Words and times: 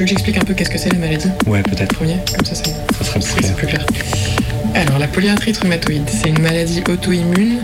veux 0.00 0.06
que 0.06 0.10
j'explique 0.10 0.38
un 0.38 0.44
peu 0.44 0.54
qu'est-ce 0.54 0.70
que 0.70 0.78
c'est 0.78 0.92
la 0.92 0.98
maladie 0.98 1.28
Ouais, 1.46 1.62
peut-être. 1.62 1.94
Premier, 1.94 2.16
comme 2.34 2.46
ça, 2.46 2.54
c'est 2.54 2.70
Ça 2.96 3.04
sera 3.04 3.20
plus 3.20 3.28
c'est 3.28 3.40
clair. 3.40 3.54
plus 3.54 3.66
clair. 3.66 3.86
Alors, 4.74 4.98
la 4.98 5.06
polyarthrite 5.06 5.58
rhumatoïde, 5.58 6.08
c'est 6.08 6.30
une 6.30 6.40
maladie 6.40 6.82
auto-immune, 6.88 7.58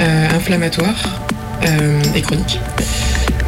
euh, 0.00 0.28
inflammatoire 0.30 1.22
euh, 1.64 2.02
et 2.14 2.22
chronique. 2.22 2.58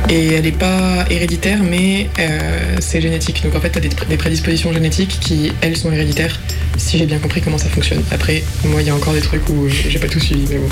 Et 0.09 0.35
elle 0.35 0.45
n'est 0.45 0.53
pas 0.53 1.07
héréditaire, 1.11 1.59
mais 1.63 2.09
euh, 2.21 2.77
c'est 2.81 3.01
génétique. 3.01 3.43
Donc 3.43 3.57
en 3.57 3.61
fait, 3.61 3.71
tu 3.71 3.79
as 3.79 3.81
des, 3.81 3.89
des 3.89 4.17
prédispositions 4.17 4.73
génétiques 4.73 5.19
qui, 5.21 5.53
elles, 5.61 5.77
sont 5.77 5.91
héréditaires, 5.93 6.41
si 6.77 6.99
j'ai 6.99 7.07
bien 7.07 7.19
compris 7.19 7.41
comment 7.43 7.59
ça 7.59 7.69
fonctionne. 7.69 8.03
Après, 8.13 8.45
moi, 8.65 8.81
il 8.81 8.87
y 8.87 8.91
a 8.91 8.95
encore 8.95 9.13
des 9.13 9.21
trucs 9.21 9.49
où 9.49 9.69
j'ai 9.69 9.99
pas 9.99 10.09
tout 10.09 10.21
suivi, 10.21 10.47
mais 10.51 10.59
bon. 10.59 10.69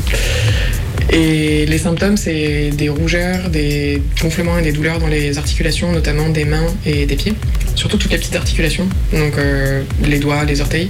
Et 1.12 1.66
les 1.66 1.78
symptômes, 1.78 2.16
c'est 2.16 2.70
des 2.70 2.88
rougeurs, 2.88 3.48
des 3.48 4.02
gonflements 4.20 4.59
et 4.59 4.62
des 4.62 4.73
douleurs 4.73 4.98
dans 4.98 5.06
les 5.06 5.38
articulations, 5.38 5.92
notamment 5.92 6.29
des 6.29 6.45
mains 6.45 6.66
et 6.84 7.06
des 7.06 7.16
pieds. 7.16 7.34
Surtout 7.74 7.96
toutes 7.96 8.10
les 8.10 8.19
petites 8.19 8.34
articulations, 8.34 8.88
donc 9.12 9.37
euh, 9.38 9.82
les 10.05 10.19
doigts, 10.19 10.45
les 10.45 10.60
orteils. 10.60 10.88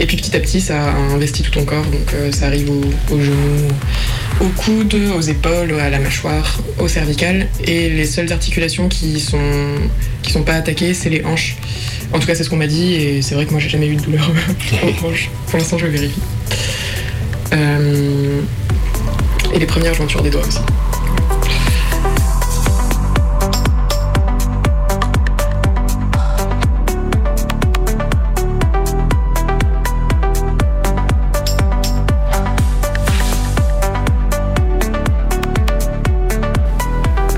Et 0.00 0.06
puis 0.06 0.16
petit 0.16 0.34
à 0.36 0.40
petit, 0.40 0.60
ça 0.60 0.92
investit 1.12 1.42
tout 1.42 1.50
ton 1.50 1.64
corps, 1.64 1.84
donc 1.84 2.14
euh, 2.14 2.32
ça 2.32 2.46
arrive 2.46 2.70
aux, 2.70 3.14
aux 3.14 3.20
genoux, 3.20 3.68
aux 4.40 4.48
coudes, 4.48 4.96
aux 5.16 5.20
épaules, 5.20 5.74
à 5.80 5.90
la 5.90 5.98
mâchoire, 5.98 6.60
au 6.78 6.88
cervical. 6.88 7.48
Et 7.66 7.90
les 7.90 8.06
seules 8.06 8.32
articulations 8.32 8.88
qui 8.88 9.20
sont, 9.20 9.38
qui 10.22 10.32
sont 10.32 10.44
pas 10.44 10.54
attaquées, 10.54 10.94
c'est 10.94 11.10
les 11.10 11.24
hanches. 11.24 11.56
En 12.12 12.18
tout 12.18 12.26
cas, 12.26 12.34
c'est 12.34 12.44
ce 12.44 12.50
qu'on 12.50 12.56
m'a 12.56 12.66
dit, 12.66 12.94
et 12.94 13.22
c'est 13.22 13.34
vrai 13.34 13.46
que 13.46 13.50
moi, 13.50 13.60
j'ai 13.60 13.68
jamais 13.68 13.88
eu 13.88 13.96
de 13.96 14.02
douleur 14.02 14.30
aux 14.82 15.06
hanches. 15.06 15.28
Pour 15.48 15.58
l'instant, 15.58 15.76
je 15.76 15.86
vérifie. 15.86 16.20
Euh, 17.52 18.40
et 19.52 19.58
les 19.58 19.66
premières 19.66 19.94
jointures 19.94 20.22
des 20.22 20.30
doigts 20.30 20.42
aussi. 20.46 20.60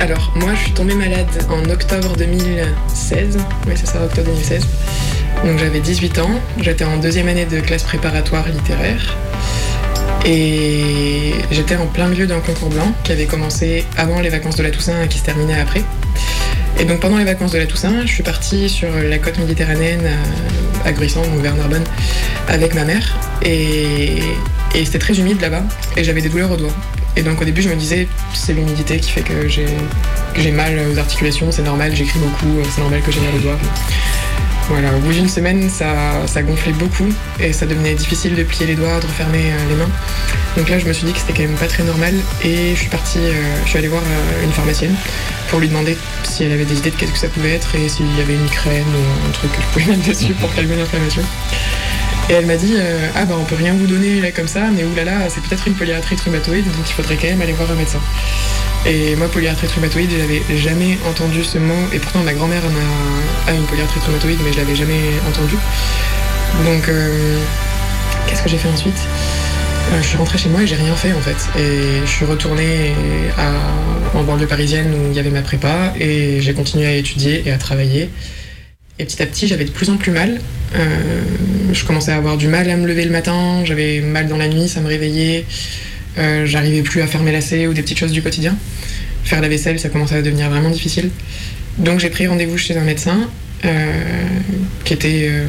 Alors, 0.01 0.33
moi, 0.37 0.51
je 0.55 0.65
suis 0.65 0.73
tombée 0.73 0.95
malade 0.95 1.27
en 1.49 1.69
octobre 1.71 2.15
2016. 2.19 3.39
Oui, 3.67 3.73
c'est 3.75 3.87
ça, 3.87 4.05
octobre 4.05 4.29
2016. 4.29 4.67
Donc, 5.45 5.59
j'avais 5.59 5.81
18 5.81 6.19
ans. 6.19 6.31
J'étais 6.61 6.85
en 6.85 6.99
deuxième 6.99 7.29
année 7.29 7.47
de 7.47 7.61
classe 7.61 7.85
préparatoire 7.85 8.47
littéraire. 8.49 9.17
Et 10.25 11.35
j'étais 11.51 11.77
en 11.77 11.87
plein 11.87 12.09
milieu 12.09 12.27
d'un 12.27 12.41
concours 12.41 12.71
blanc 12.71 12.95
qui 13.05 13.13
avait 13.13 13.27
commencé 13.27 13.85
avant 13.97 14.21
les 14.21 14.31
vacances 14.31 14.57
de 14.57 14.63
la 14.63 14.71
Toussaint 14.71 15.03
et 15.03 15.09
qui 15.09 15.19
se 15.19 15.25
terminait 15.25 15.61
après. 15.61 15.83
Et 16.81 16.85
donc 16.85 17.01
pendant 17.01 17.19
les 17.19 17.25
vacances 17.25 17.53
de 17.53 17.59
la 17.59 17.67
Toussaint, 17.67 18.07
je 18.07 18.13
suis 18.13 18.23
partie 18.23 18.69
sur 18.69 18.89
la 18.91 19.19
côte 19.19 19.39
méditerranéenne 19.39 20.03
à, 20.85 20.89
à 20.89 20.93
Gruissant, 20.93 21.23
donc 21.23 21.41
vers 21.41 21.55
Narbonne, 21.55 21.85
avec 22.49 22.75
ma 22.75 22.85
mère. 22.85 23.17
Et, 23.43 24.19
et 24.75 24.85
c'était 24.85 24.99
très 24.99 25.19
humide 25.19 25.41
là-bas 25.41 25.63
et 25.97 26.05
j'avais 26.05 26.23
des 26.23 26.31
douleurs 26.31 26.51
aux 26.51 26.57
doigts. 26.57 26.75
Et 27.17 27.23
donc 27.23 27.41
au 27.41 27.45
début, 27.45 27.63
je 27.63 27.69
me 27.69 27.77
disais, 27.77 28.09
c'est 28.33 28.55
l'humidité 28.55 28.99
qui 28.99 29.13
fait 29.13 29.23
que 29.23 29.49
j'ai 29.49 30.51
mal 30.51 30.81
aux 30.93 30.99
articulations, 30.99 31.53
c'est 31.53 31.63
normal, 31.63 31.95
j'écris 31.95 32.19
beaucoup, 32.19 32.59
c'est 32.75 32.81
normal 32.81 33.01
que 33.03 33.13
j'ai 33.13 33.21
mal 33.21 33.35
aux 33.37 33.43
doigts. 33.43 33.59
Voilà, 34.69 34.95
au 34.97 34.99
bout 35.01 35.13
d'une 35.13 35.29
semaine, 35.29 35.69
ça, 35.69 36.27
ça 36.27 36.43
gonflait 36.43 36.73
beaucoup 36.73 37.09
et 37.39 37.53
ça 37.53 37.67
devenait 37.67 37.95
difficile 37.95 38.35
de 38.35 38.43
plier 38.43 38.67
les 38.67 38.75
doigts, 38.75 38.99
de 38.99 39.07
refermer 39.07 39.53
euh, 39.53 39.69
les 39.69 39.75
mains. 39.75 39.91
Donc 40.57 40.69
là, 40.71 40.79
je 40.79 40.87
me 40.87 40.93
suis 40.93 41.05
dit 41.05 41.13
que 41.13 41.19
c'était 41.19 41.35
quand 41.35 41.49
même 41.49 41.59
pas 41.59 41.67
très 41.67 41.83
normal 41.83 42.15
et 42.43 42.71
je 42.71 42.81
suis 42.81 42.89
partie, 42.89 43.19
euh, 43.19 43.63
je 43.65 43.69
suis 43.69 43.79
allée 43.79 43.89
voir 43.89 44.03
euh, 44.03 44.45
une 44.45 44.53
pharmacienne 44.53 44.95
pour 45.51 45.61
lui 45.61 45.69
demander 45.69 45.97
si 46.23 46.45
elle 46.45 46.53
avait 46.53 46.65
des 46.65 46.79
idées 46.79 46.91
de 46.91 46.97
qu'est-ce 46.97 47.13
que 47.13 47.19
ça 47.19 47.29
pouvait 47.29 47.53
être 47.53 47.75
et 47.75 47.89
s'il 47.89 48.07
y 48.17 48.21
avait 48.21 48.35
une 48.35 48.49
crème 48.49 48.87
ou 48.89 49.29
un 49.29 49.33
truc 49.33 49.53
que 49.53 49.61
je 49.61 49.67
pouvais 49.67 49.97
mettre 49.97 50.09
dessus 50.09 50.33
pour 50.33 50.53
calmer 50.57 50.77
l'inflammation. 50.77 51.23
Et 52.31 52.33
elle 52.33 52.47
m'a 52.47 52.57
dit 52.57 52.75
euh, 52.77 53.09
Ah 53.15 53.27
bah 53.27 53.35
on 53.39 53.45
peut 53.45 53.55
rien 53.55 53.75
vous 53.75 53.87
donner 53.87 54.21
là 54.21 54.31
comme 54.31 54.49
ça, 54.49 54.63
mais 54.75 54.85
oulala, 54.85 55.29
c'est 55.29 55.43
peut-être 55.43 55.69
une 55.69 55.75
polyarthrite 55.75 56.21
rhumatoïde, 56.23 56.65
donc 56.65 56.89
il 56.89 56.93
faudrait 56.95 57.17
quand 57.17 57.29
même 57.29 57.43
aller 57.43 57.53
voir 57.53 57.71
un 57.71 57.75
médecin. 57.75 58.01
Et 58.87 59.17
moi, 59.17 59.29
polyarthrite 59.29 59.71
rhumatoïde, 59.73 60.11
je 60.11 60.19
n'avais 60.19 60.43
jamais 60.59 60.99
entendu 61.09 61.43
ce 61.43 61.57
mot, 61.59 61.73
et 61.93 61.99
pourtant 61.99 62.21
ma 62.23 62.35
grand-mère 62.35 62.63
a 63.47 63.53
une 63.53 63.63
polyarthrite 63.65 64.03
rhumatoïde, 64.05 64.39
mais 64.45 64.53
je 64.53 64.59
l'avais 64.59 64.77
jamais 64.77 65.01
entendu. 65.29 65.55
Donc, 66.65 66.89
euh, 66.89 67.39
qu'est-ce 68.27 68.43
que 68.43 68.49
j'ai 68.49 68.59
fait 68.59 68.69
ensuite? 68.69 68.99
Euh, 69.93 70.03
Je 70.03 70.07
suis 70.09 70.17
rentrée 70.19 70.37
chez 70.39 70.49
moi 70.51 70.63
et 70.63 70.67
j'ai 70.67 70.77
rien 70.77 70.95
fait 70.97 71.13
en 71.13 71.21
fait. 71.21 71.37
Et 71.59 72.01
je 72.05 72.11
suis 72.11 72.25
retournée 72.27 72.93
à- 73.39 74.19
en 74.19 74.23
banlieue 74.23 74.47
parisienne 74.47 74.93
où 74.95 75.11
il 75.11 75.17
y 75.17 75.19
avait 75.19 75.31
ma 75.31 75.43
prépa, 75.43 75.95
et 75.99 76.41
j'ai 76.43 76.53
continué 76.53 76.87
à 76.87 76.93
étudier 76.95 77.43
et 77.47 77.53
à 77.53 77.57
travailler. 77.59 78.11
Et 78.99 79.05
petit 79.07 79.23
à 79.23 79.27
petit, 79.27 79.49
j'avais 79.49 79.65
de 79.65 79.71
plus 79.71 79.89
en 79.91 79.97
plus 79.97 80.13
mal. 80.13 80.41
Euh, 80.77 81.23
je 81.73 81.85
commençais 81.85 82.13
à 82.13 82.17
avoir 82.17 82.37
du 82.37 82.49
mal 82.49 82.69
à 82.71 82.77
me 82.77 82.87
lever 82.87 83.05
le 83.05 83.11
matin, 83.11 83.63
j'avais 83.65 84.01
mal 84.01 84.29
dans 84.29 84.37
la 84.37 84.47
nuit, 84.47 84.69
ça 84.69 84.81
me 84.81 84.89
réveillait. 84.89 85.47
Euh, 86.19 86.47
J'arrivais 86.47 86.83
plus 86.83 87.01
à 87.03 87.07
faire 87.07 87.23
mes 87.23 87.33
lacets 87.33 87.67
ou 87.67 87.75
des 87.75 87.83
petites 87.83 87.99
choses 87.99 88.13
du 88.13 88.23
quotidien. 88.23 88.57
Faire 89.25 89.41
la 89.41 89.49
vaisselle, 89.49 89.79
ça 89.81 89.89
commençait 89.89 90.17
à 90.17 90.23
devenir 90.23 90.51
vraiment 90.51 90.71
difficile. 90.71 91.11
Donc 91.79 91.99
j'ai 92.01 92.11
pris 92.11 92.27
rendez-vous 92.27 92.57
chez 92.59 92.77
un 92.77 92.85
médecin 92.85 93.29
euh, 93.65 93.93
qui 94.85 94.93
était 94.93 95.27
euh, 95.31 95.47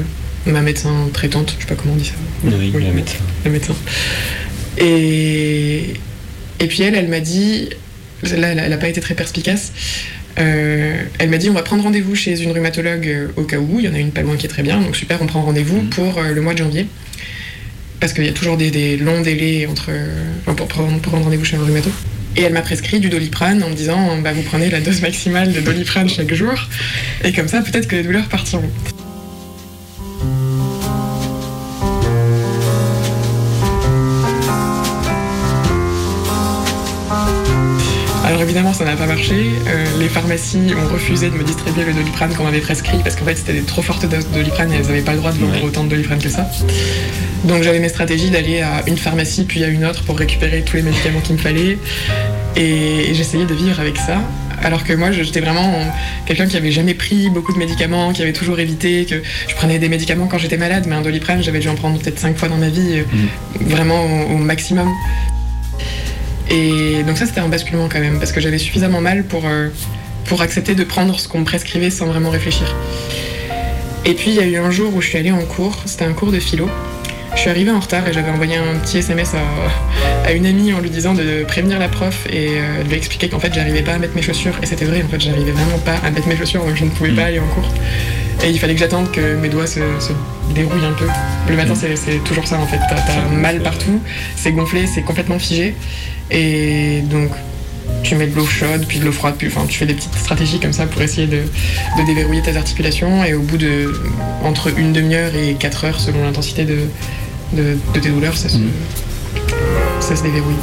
ma 0.47 0.61
médecin 0.61 1.09
traitante, 1.13 1.55
je 1.57 1.63
sais 1.63 1.67
pas 1.67 1.75
comment 1.75 1.93
on 1.93 1.97
dit 1.97 2.05
ça. 2.05 2.13
Oui, 2.43 2.71
Oui. 2.73 2.83
la 2.83 2.91
médecin. 2.91 3.17
La 3.43 3.51
médecin. 3.51 3.75
Et, 4.77 5.93
et 6.59 6.67
puis 6.67 6.83
elle, 6.83 6.95
elle 6.95 7.07
m'a 7.07 7.19
dit, 7.19 7.69
là, 8.23 8.49
elle 8.49 8.69
n'a 8.69 8.77
pas 8.77 8.87
été 8.89 9.01
très 9.01 9.13
perspicace. 9.15 9.71
Euh, 10.37 11.01
elle 11.19 11.29
m'a 11.29 11.37
dit 11.37 11.49
on 11.49 11.53
va 11.53 11.61
prendre 11.63 11.83
rendez-vous 11.83 12.13
chez 12.13 12.41
une 12.41 12.51
rhumatologue 12.51 13.07
euh, 13.07 13.27
au 13.37 13.43
cas 13.43 13.57
où, 13.57 13.79
il 13.79 13.85
y 13.85 13.87
en 13.87 13.93
a 13.93 13.99
une 13.99 14.11
pas 14.11 14.21
loin 14.21 14.35
qui 14.35 14.45
est 14.45 14.49
très 14.49 14.63
bien, 14.63 14.81
donc 14.81 14.93
super, 14.97 15.21
on 15.21 15.27
prend 15.27 15.41
rendez-vous 15.41 15.77
Mhm. 15.83 15.89
pour 15.89 16.17
euh, 16.17 16.33
le 16.33 16.41
mois 16.41 16.53
de 16.53 16.57
janvier. 16.59 16.87
Parce 17.99 18.13
qu'il 18.13 18.25
y 18.25 18.29
a 18.29 18.33
toujours 18.33 18.57
des, 18.57 18.97
longs 18.97 19.21
délais 19.21 19.65
entre, 19.67 19.87
euh, 19.89 20.53
pour 20.55 20.67
prendre, 20.67 20.99
pour 20.99 21.11
prendre 21.11 21.23
rendez-vous 21.23 21.45
chez 21.45 21.57
un 21.57 21.63
rhumato. 21.63 21.89
Et 22.35 22.41
elle 22.41 22.53
m'a 22.53 22.61
prescrit 22.61 22.99
du 22.99 23.09
doliprane 23.09 23.63
en 23.63 23.69
me 23.69 23.75
disant 23.75 24.17
bah, 24.17 24.33
vous 24.33 24.41
prenez 24.41 24.69
la 24.69 24.81
dose 24.81 25.01
maximale 25.01 25.53
de 25.53 25.61
doliprane 25.61 26.09
chaque 26.09 26.33
jour, 26.33 26.53
et 27.23 27.31
comme 27.31 27.47
ça 27.47 27.61
peut-être 27.61 27.87
que 27.87 27.95
les 27.95 28.03
douleurs 28.03 28.27
partiront. 28.27 28.69
Évidemment, 38.55 38.73
ça 38.73 38.85
n'a 38.85 38.95
pas 38.95 39.05
marché. 39.05 39.33
Euh, 39.67 39.83
les 39.99 40.07
pharmacies 40.07 40.73
ont 40.81 40.87
refusé 40.93 41.29
de 41.29 41.35
me 41.35 41.43
distribuer 41.43 41.83
le 41.83 41.91
doliprane 41.91 42.33
qu'on 42.33 42.45
m'avait 42.45 42.61
prescrit 42.61 42.95
parce 43.03 43.17
qu'en 43.17 43.25
fait, 43.25 43.35
c'était 43.35 43.51
des 43.51 43.63
trop 43.63 43.81
fortes 43.81 44.05
doses 44.05 44.29
de 44.29 44.33
doliprane 44.33 44.71
et 44.71 44.77
elles 44.77 44.85
n'avaient 44.85 45.01
pas 45.01 45.11
le 45.11 45.17
droit 45.17 45.33
de 45.33 45.39
vendre 45.39 45.55
Ouais. 45.55 45.61
autant 45.61 45.83
de 45.83 45.89
doliprane 45.89 46.19
que 46.19 46.29
ça. 46.29 46.49
Donc 47.43 47.63
j'avais 47.63 47.81
mes 47.81 47.89
stratégies 47.89 48.29
d'aller 48.29 48.61
à 48.61 48.81
une 48.87 48.95
pharmacie 48.95 49.43
puis 49.43 49.61
à 49.65 49.67
une 49.67 49.83
autre 49.83 50.03
pour 50.03 50.17
récupérer 50.17 50.61
tous 50.61 50.77
les 50.77 50.83
médicaments 50.83 51.19
qu'il 51.19 51.35
me 51.35 51.41
fallait. 51.41 51.77
Et, 52.55 53.09
et 53.09 53.13
j'essayais 53.13 53.43
de 53.43 53.53
vivre 53.53 53.77
avec 53.81 53.97
ça. 53.97 54.21
Alors 54.63 54.85
que 54.85 54.93
moi, 54.93 55.11
j'étais 55.11 55.41
vraiment 55.41 55.73
quelqu'un 56.25 56.47
qui 56.47 56.55
avait 56.55 56.71
jamais 56.71 56.93
pris 56.93 57.29
beaucoup 57.29 57.51
de 57.51 57.57
médicaments, 57.57 58.13
qui 58.13 58.21
avait 58.21 58.31
toujours 58.31 58.57
évité, 58.61 59.03
que 59.05 59.15
je 59.49 59.55
prenais 59.55 59.79
des 59.79 59.89
médicaments 59.89 60.27
quand 60.27 60.37
j'étais 60.37 60.55
malade, 60.57 60.85
mais 60.87 60.95
un 60.95 61.01
doliprane, 61.01 61.43
j'avais 61.43 61.59
dû 61.59 61.67
en 61.67 61.75
prendre 61.75 61.99
peut-être 61.99 62.19
cinq 62.19 62.37
fois 62.37 62.47
dans 62.47 62.55
ma 62.57 62.69
vie, 62.69 62.99
euh, 62.99 63.03
vraiment 63.59 64.01
au, 64.05 64.35
au 64.35 64.37
maximum. 64.37 64.87
Et 66.49 67.03
donc 67.03 67.17
ça, 67.17 67.25
c'était 67.25 67.39
un 67.41 67.47
basculement 67.49 67.87
quand 67.91 67.99
même, 67.99 68.19
parce 68.19 68.31
que 68.31 68.39
j'avais 68.39 68.57
suffisamment 68.57 69.01
mal 69.01 69.23
pour, 69.23 69.43
euh, 69.45 69.69
pour 70.25 70.41
accepter 70.41 70.75
de 70.75 70.83
prendre 70.83 71.19
ce 71.19 71.27
qu'on 71.27 71.39
me 71.39 71.45
prescrivait 71.45 71.89
sans 71.89 72.05
vraiment 72.05 72.29
réfléchir. 72.29 72.75
Et 74.05 74.13
puis, 74.13 74.29
il 74.31 74.35
y 74.35 74.39
a 74.39 74.45
eu 74.45 74.57
un 74.57 74.69
jour 74.71 74.93
où 74.95 75.01
je 75.01 75.07
suis 75.09 75.17
allée 75.17 75.31
en 75.31 75.41
cours, 75.41 75.75
c'était 75.85 76.05
un 76.05 76.13
cours 76.13 76.31
de 76.31 76.39
philo. 76.39 76.69
Je 77.35 77.41
suis 77.41 77.49
arrivée 77.49 77.71
en 77.71 77.79
retard 77.79 78.07
et 78.07 78.13
j'avais 78.13 78.29
envoyé 78.29 78.55
un 78.55 78.77
petit 78.79 78.99
SMS 78.99 79.33
à, 79.33 80.27
à 80.29 80.31
une 80.31 80.45
amie 80.45 80.71
en 80.73 80.79
lui 80.79 80.89
disant 80.89 81.13
de 81.13 81.43
prévenir 81.45 81.79
la 81.79 81.89
prof 81.89 82.25
et 82.31 82.47
euh, 82.51 82.83
de 82.83 82.87
lui 82.89 82.95
expliquer 82.95 83.27
qu'en 83.27 83.39
fait, 83.39 83.53
j'arrivais 83.53 83.81
pas 83.81 83.93
à 83.93 83.97
mettre 83.97 84.15
mes 84.15 84.21
chaussures. 84.21 84.53
Et 84.63 84.65
c'était 84.67 84.85
vrai, 84.85 85.03
en 85.03 85.07
fait, 85.09 85.19
j'arrivais 85.19 85.51
vraiment 85.51 85.79
pas 85.79 85.95
à 86.05 86.11
mettre 86.11 86.27
mes 86.27 86.37
chaussures, 86.37 86.63
donc 86.63 86.75
je 86.77 86.85
ne 86.85 86.89
pouvais 86.91 87.11
Mm. 87.11 87.15
pas 87.15 87.23
aller 87.23 87.39
en 87.39 87.47
cours. 87.47 87.69
Et 88.45 88.49
il 88.49 88.59
fallait 88.59 88.73
que 88.75 88.79
j'attende 88.79 89.11
que 89.11 89.35
mes 89.35 89.49
doigts 89.49 89.65
se, 89.67 89.79
se 89.99 90.11
dérouillent 90.53 90.85
un 90.85 90.93
peu. 90.93 91.07
Le 91.49 91.55
matin, 91.55 91.73
c'est- 91.75 92.23
toujours 92.23 92.45
ça 92.47 92.57
en 92.59 92.67
fait. 92.67 92.79
T'as 92.89 93.27
mal 93.29 93.61
partout, 93.61 93.99
c'est 94.35 94.51
gonflé, 94.51 94.85
c'est 94.87 95.01
complètement 95.01 95.39
figé. 95.39 95.73
Et 96.29 97.01
donc, 97.09 97.31
tu 98.03 98.13
mets 98.15 98.27
de 98.27 98.35
l'eau 98.35 98.45
chaude, 98.45 98.85
puis 98.87 98.99
de 98.99 99.05
l'eau 99.05 99.11
froide, 99.11 99.35
puis 99.37 99.47
enfin, 99.47 99.65
tu 99.67 99.77
fais 99.79 99.85
des 99.87 99.95
petites 99.95 100.13
stratégies 100.15 100.59
comme 100.59 100.73
ça 100.73 100.85
pour 100.85 101.01
essayer 101.01 101.25
de, 101.27 101.37
de 101.97 102.05
déverrouiller 102.05 102.43
tes 102.43 102.55
articulations. 102.55 103.23
Et 103.23 103.33
au 103.33 103.41
bout 103.41 103.57
de 103.57 103.91
entre 104.43 104.71
une 104.77 104.93
demi-heure 104.93 105.33
et 105.35 105.55
quatre 105.55 105.85
heures, 105.85 105.99
selon 105.99 106.23
l'intensité 106.23 106.65
de, 106.65 106.81
de, 107.53 107.77
de 107.95 107.99
tes 107.99 108.09
douleurs, 108.09 108.37
ça 108.37 108.47
se, 108.49 108.57
Mm. 108.57 108.69
ça 110.01 110.15
se 110.15 110.21
déverrouille. 110.23 110.53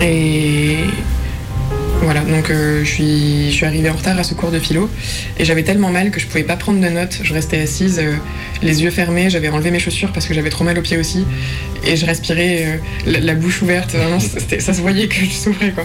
Et, 0.00 0.78
Voilà, 2.02 2.20
donc 2.22 2.50
euh, 2.50 2.84
je, 2.84 2.90
suis, 2.90 3.46
je 3.50 3.54
suis 3.54 3.64
arrivée 3.66 3.88
en 3.88 3.94
retard 3.94 4.18
à 4.18 4.24
ce 4.24 4.34
cours 4.34 4.50
de 4.50 4.58
philo 4.58 4.90
et 5.38 5.44
j'avais 5.44 5.62
tellement 5.62 5.90
mal 5.90 6.10
que 6.10 6.18
je 6.18 6.26
pouvais 6.26 6.42
pas 6.42 6.56
prendre 6.56 6.80
de 6.80 6.88
notes. 6.88 7.20
Je 7.22 7.32
restais 7.32 7.60
assise, 7.60 8.00
euh, 8.02 8.14
les 8.60 8.82
yeux 8.82 8.90
fermés, 8.90 9.30
j'avais 9.30 9.48
enlevé 9.48 9.70
mes 9.70 9.78
chaussures 9.78 10.10
parce 10.12 10.26
que 10.26 10.34
j'avais 10.34 10.50
trop 10.50 10.64
mal 10.64 10.76
aux 10.78 10.82
pieds 10.82 10.98
aussi 10.98 11.24
et 11.86 11.96
je 11.96 12.04
respirais 12.04 12.64
euh, 12.66 12.76
la, 13.06 13.20
la 13.20 13.34
bouche 13.34 13.62
ouverte. 13.62 13.92
Vraiment, 13.94 14.18
ça 14.20 14.74
se 14.74 14.80
voyait 14.80 15.06
que 15.06 15.14
je 15.24 15.30
souffrais 15.30 15.70
quoi. 15.70 15.84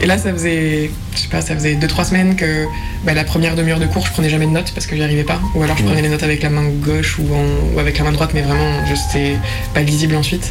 Et 0.00 0.06
là, 0.06 0.16
ça 0.18 0.32
faisait, 0.32 0.90
je 1.14 1.18
sais 1.20 1.28
pas, 1.28 1.40
ça 1.42 1.54
faisait 1.54 1.74
2-3 1.74 2.06
semaines 2.08 2.36
que 2.36 2.64
bah, 3.04 3.12
la 3.14 3.24
première 3.24 3.56
demi-heure 3.56 3.78
de 3.80 3.86
cours, 3.86 4.06
je 4.06 4.12
prenais 4.12 4.28
jamais 4.30 4.46
de 4.46 4.50
notes 4.52 4.72
parce 4.74 4.86
que 4.86 4.96
j'y 4.96 5.02
arrivais 5.02 5.24
pas. 5.24 5.40
Ou 5.54 5.62
alors 5.62 5.76
je 5.76 5.82
prenais 5.84 6.02
les 6.02 6.08
notes 6.08 6.22
avec 6.22 6.42
la 6.42 6.50
main 6.50 6.64
gauche 6.64 7.18
ou, 7.18 7.24
en- 7.34 7.74
ou 7.74 7.78
avec 7.78 7.98
la 7.98 8.04
main 8.04 8.12
droite, 8.12 8.30
mais 8.34 8.42
vraiment, 8.42 8.84
je- 8.86 8.94
c'était 8.94 9.36
pas 9.74 9.82
lisible 9.82 10.14
ensuite. 10.16 10.50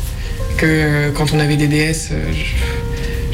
Que 0.58 1.10
quand 1.14 1.34
on 1.34 1.40
avait 1.40 1.58
des 1.58 1.68
DS, 1.68 2.12
je- 2.32 2.85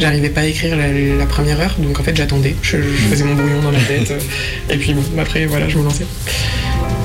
j'arrivais 0.01 0.30
pas 0.30 0.42
à 0.42 0.45
écrire 0.45 0.75
la, 0.75 0.92
la 0.92 1.25
première 1.25 1.62
heure, 1.62 1.75
donc 1.77 2.00
en 2.00 2.03
fait 2.03 2.15
j'attendais. 2.15 2.56
Je, 2.62 2.77
je 2.77 3.07
faisais 3.09 3.24
mon 3.24 3.36
brouillon 3.36 3.62
dans 3.62 3.71
ma 3.71 3.80
tête. 3.80 4.12
et 4.69 4.77
puis 4.77 4.94
bon, 4.94 5.03
après, 5.19 5.45
voilà, 5.45 5.69
je 5.69 5.77
me 5.77 5.83
lançais. 5.83 6.06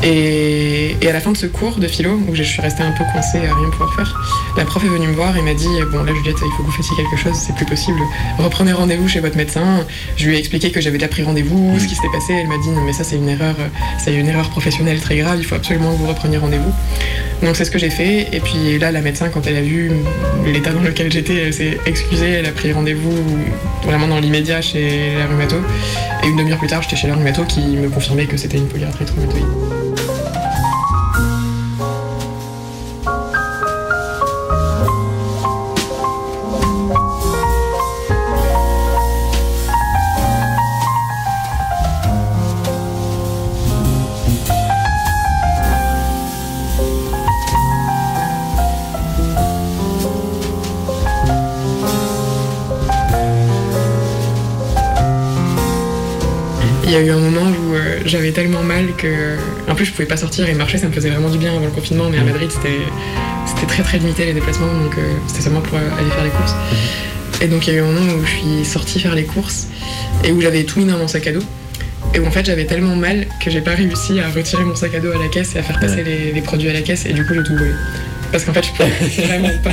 Et, 0.03 0.97
et 1.01 1.09
à 1.09 1.13
la 1.13 1.21
fin 1.21 1.33
de 1.33 1.37
ce 1.37 1.47
cours 1.47 1.77
de 1.77 1.89
philo, 1.89 2.21
où 2.29 2.35
je 2.35 2.43
suis 2.43 2.61
restée 2.61 2.83
un 2.83 2.93
peu 2.93 3.05
coincée 3.13 3.39
à 3.39 3.55
rien 3.55 3.71
pouvoir 3.71 3.95
faire, 3.95 4.21
la 4.57 4.65
prof 4.65 4.85
est 4.85 4.89
venue 4.89 5.09
me 5.09 5.15
voir 5.15 5.37
et 5.37 5.43
m'a 5.43 5.55
dit 5.55 5.69
Bon, 5.91 6.03
là, 6.03 6.13
Juliette, 6.15 6.37
il 6.43 6.51
faut 6.57 6.63
que 6.63 6.69
vous 6.69 6.77
fassiez 6.77 6.97
quelque 6.97 7.17
chose, 7.17 7.35
c'est 7.35 7.55
plus 7.55 7.67
possible. 7.67 8.01
Reprenez 8.39 8.73
rendez-vous 8.73 9.09
chez 9.09 9.21
votre 9.21 9.37
médecin. 9.37 9.85
Je 10.17 10.27
lui 10.27 10.37
ai 10.37 10.39
expliqué 10.39 10.71
que 10.71 10.81
j'avais 10.81 10.99
déjà 10.99 11.09
pris 11.09 11.23
rendez-vous, 11.23 11.79
ce 11.79 11.87
qui 11.87 11.95
s'était 11.95 12.11
passé. 12.13 12.35
Elle 12.35 12.49
m'a 12.49 12.59
dit 12.59 12.71
Non, 12.71 12.83
mais 12.83 12.93
ça, 12.93 13.05
c'est 13.05 13.17
une 13.17 13.29
erreur, 13.29 13.57
c'est 13.99 14.15
une 14.15 14.29
erreur 14.29 14.51
professionnelle 14.51 15.01
très 15.01 15.17
grave, 15.17 15.37
il 15.39 15.45
faut 15.45 15.55
absolument 15.55 15.93
que 15.93 15.99
vous 15.99 16.07
repreniez 16.07 16.39
rendez-vous. 16.39 16.73
Donc, 17.43 17.57
c'est 17.57 17.65
ce 17.65 17.71
que 17.71 17.79
j'ai 17.79 17.91
fait. 17.91 18.29
Et 18.33 18.41
puis 18.41 18.79
là, 18.79 18.93
la 18.93 19.01
médecin, 19.01 19.29
quand 19.29 19.47
elle 19.47 19.57
a 19.57 19.63
vu 19.63 19.91
l'état 20.47 20.73
dans 20.73 20.81
lequel 20.81 21.13
j'étais, 21.13 21.37
elle 21.37 21.55
s'est 21.55 21.79
excusée, 21.87 22.31
elle 22.31 22.47
a 22.47 22.53
pris 22.53 22.73
rendez-vous 22.73 23.15
vraiment 23.85 24.09
dans 24.09 24.19
l'immédiat 24.19 24.61
chez 24.63 25.17
la 25.19 25.27
rhumato. 25.27 25.57
Et 26.23 26.29
une 26.29 26.37
demi-heure 26.37 26.59
plus 26.59 26.69
tard, 26.69 26.83
j'étais 26.83 26.97
chez 26.97 27.09
la 27.09 27.15
rhumato 27.15 27.45
qui 27.45 27.61
me 27.61 27.89
confirmait 27.89 28.27
que 28.27 28.37
c'était 28.37 28.59
une 28.59 28.69
polyarthrite 28.69 29.11
rhumatoïde. 29.11 29.86
J'avais 58.27 58.35
tellement 58.35 58.63
mal 58.63 58.87
que. 58.97 59.37
En 59.69 59.75
plus, 59.75 59.85
je 59.87 59.93
pouvais 59.93 60.07
pas 60.07 60.17
sortir 60.17 60.49
et 60.49 60.55
marcher, 60.55 60.79
ça 60.79 60.89
me 60.89 60.93
faisait 60.93 61.11
vraiment 61.11 61.31
du 61.31 61.39
bien 61.39 61.55
avant 61.55 61.65
le 61.67 61.71
confinement, 61.71 62.09
mais 62.11 62.19
à 62.19 62.25
Madrid, 62.25 62.51
c'était 62.51 62.79
c'était 63.47 63.67
très 63.67 63.83
très 63.85 63.99
limité 63.99 64.25
les 64.25 64.33
déplacements, 64.33 64.67
donc 64.67 64.95
euh, 64.99 65.03
c'était 65.29 65.43
seulement 65.43 65.61
pour 65.61 65.79
euh, 65.79 65.81
aller 65.99 66.11
faire 66.11 66.25
les 66.25 66.31
courses. 66.31 66.55
Et 67.41 67.47
donc, 67.47 67.67
il 67.67 67.75
y 67.75 67.77
a 67.77 67.81
eu 67.81 67.83
un 67.83 67.91
moment 67.93 68.13
où 68.15 68.25
je 68.25 68.31
suis 68.31 68.65
sortie 68.65 68.99
faire 68.99 69.15
les 69.15 69.25
courses 69.25 69.69
et 70.25 70.33
où 70.33 70.41
j'avais 70.41 70.65
tout 70.65 70.81
mis 70.81 70.87
dans 70.87 70.99
mon 70.99 71.07
sac 71.07 71.27
à 71.29 71.33
dos. 71.33 71.43
Et 72.15 72.19
où 72.19 72.27
en 72.27 72.31
fait, 72.31 72.45
j'avais 72.47 72.65
tellement 72.65 72.97
mal 72.97 73.27
que 73.45 73.51
j'ai 73.51 73.61
pas 73.61 73.73
réussi 73.75 74.19
à 74.21 74.29
retirer 74.31 74.65
mon 74.65 74.75
sac 74.75 74.95
à 74.95 75.01
dos 75.01 75.13
à 75.13 75.19
la 75.23 75.29
caisse 75.29 75.55
et 75.55 75.59
à 75.59 75.63
faire 75.63 75.79
passer 75.79 75.97
Ouais. 75.97 76.05
les, 76.05 76.33
les 76.33 76.41
produits 76.43 76.69
à 76.69 76.73
la 76.73 76.81
caisse, 76.83 77.07
et 77.07 77.13
du 77.13 77.25
coup, 77.27 77.35
j'ai 77.35 77.43
tout 77.45 77.57
volé. 77.57 77.71
Parce 78.33 78.45
qu'en 78.45 78.53
fait, 78.53 78.65
je 78.65 78.71
pouvais 78.73 79.27
vraiment 79.29 79.51
pas. 79.63 79.71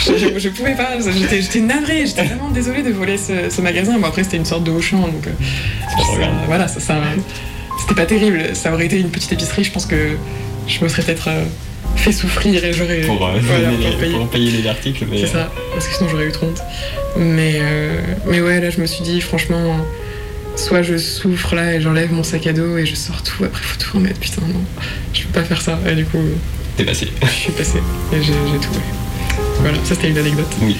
Je, 0.00 0.16
je- 0.16 0.38
je 0.38 0.48
pouvais 0.48 0.74
pas. 0.74 0.92
J'étais 1.30 1.60
navrée. 1.60 2.06
J'étais 2.06 2.24
vraiment 2.24 2.48
désolée 2.50 2.82
de 2.82 2.90
voler 2.90 3.18
ce, 3.18 3.50
ce 3.54 3.60
magasin. 3.60 3.98
Bon, 3.98 4.06
après, 4.06 4.24
c'était 4.24 4.38
une 4.38 4.46
sorte 4.46 4.64
de 4.64 4.70
Auchan, 4.70 5.00
donc. 5.00 5.26
euh, 5.26 5.30
ça- 5.90 6.12
regarde. 6.14 6.34
voilà, 6.46 6.68
ça, 6.68 6.80
ça- 6.80 6.94
c'était 7.90 8.02
pas 8.02 8.06
terrible. 8.06 8.54
Ça 8.54 8.72
aurait 8.72 8.86
été 8.86 8.98
une 8.98 9.10
petite 9.10 9.32
épicerie. 9.32 9.64
Je 9.64 9.72
pense 9.72 9.86
que 9.86 10.16
je 10.68 10.84
me 10.84 10.88
serais 10.88 11.02
peut-être 11.02 11.28
euh, 11.28 11.44
fait 11.96 12.12
souffrir 12.12 12.64
et 12.64 12.72
j'aurais. 12.72 13.00
Pour, 13.00 13.26
euh, 13.26 13.32
voilà, 13.42 13.64
donner 13.70 13.76
pour 13.78 13.90
les, 13.90 13.96
payer. 13.96 14.16
pour 14.16 14.28
payer 14.28 14.50
les 14.52 14.68
articles. 14.68 15.04
Mais, 15.10 15.20
C'est 15.20 15.26
ça, 15.26 15.50
parce 15.72 15.88
que 15.88 15.94
sinon 15.94 16.08
j'aurais 16.08 16.26
eu 16.26 16.32
trop 16.32 16.46
honte. 16.46 16.62
Mais, 17.16 17.58
euh, 17.60 18.00
mais 18.26 18.40
ouais, 18.40 18.60
là 18.60 18.70
je 18.70 18.80
me 18.80 18.86
suis 18.86 19.02
dit, 19.02 19.20
franchement, 19.20 19.84
soit 20.54 20.82
je 20.82 20.96
souffre 20.98 21.56
là 21.56 21.74
et 21.74 21.80
j'enlève 21.80 22.12
mon 22.12 22.22
sac 22.22 22.46
à 22.46 22.52
dos 22.52 22.78
et 22.78 22.86
je 22.86 22.94
sors 22.94 23.22
tout, 23.22 23.42
après 23.44 23.60
faut 23.60 23.78
tout 23.78 23.96
remettre, 23.96 24.20
putain, 24.20 24.42
non, 24.42 24.62
je 25.12 25.22
peux 25.22 25.32
pas 25.40 25.44
faire 25.44 25.60
ça. 25.60 25.78
Et 25.90 25.94
du 25.96 26.04
coup, 26.04 26.18
T'es 26.76 26.84
passé. 26.84 27.08
je 27.22 27.28
suis 27.28 27.52
passée 27.52 27.78
et 28.12 28.22
j'ai 28.22 28.32
j'ai 28.32 28.58
tout. 28.58 28.70
Voilà, 29.62 29.78
ça 29.78 29.96
c'était 29.96 30.10
une 30.10 30.18
anecdote. 30.18 30.46
Oui. 30.62 30.76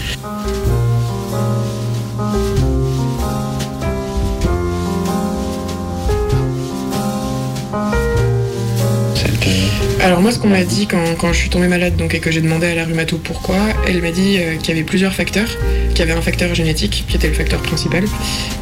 Alors 10.03 10.23
moi, 10.23 10.33
ce 10.33 10.39
qu'on 10.39 10.49
m'a 10.49 10.65
dit 10.65 10.87
quand, 10.87 11.15
quand 11.19 11.33
je 11.33 11.39
suis 11.39 11.51
tombée 11.51 11.69
malade 11.69 11.95
donc, 11.97 12.15
et 12.15 12.21
que 12.21 12.31
j'ai 12.31 12.41
demandé 12.41 12.67
à 12.67 12.75
la 12.75 12.85
rhumato 12.85 13.19
pourquoi, 13.19 13.59
elle 13.87 14.01
m'a 14.01 14.11
dit 14.11 14.39
euh, 14.39 14.57
qu'il 14.57 14.71
y 14.71 14.73
avait 14.73 14.87
plusieurs 14.87 15.13
facteurs, 15.13 15.49
qu'il 15.91 15.99
y 15.99 16.03
avait 16.03 16.13
un 16.13 16.23
facteur 16.23 16.55
génétique 16.55 17.05
qui 17.07 17.17
était 17.17 17.29
le 17.29 17.35
facteur 17.35 17.61
principal. 17.61 18.05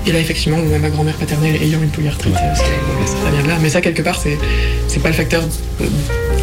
Et 0.07 0.13
là, 0.13 0.19
effectivement, 0.19 0.59
ma 0.59 0.91
grand-mère 0.91 1.15
paternelle 1.15 1.55
ayant 1.63 1.81
une 1.81 1.91
polyarthrite, 1.91 2.35
Ouais. 2.35 2.41
euh, 2.41 3.07
ça, 3.07 3.31
vient 3.31 3.43
de 3.43 3.49
là. 3.49 3.57
Mais 3.63 3.69
ça, 3.71 3.81
quelque 3.81 4.03
part, 4.03 4.21
c'est 4.21 4.99
pas 5.01 5.09
le 5.09 5.15
facteur 5.15 5.45
euh, 5.81 5.85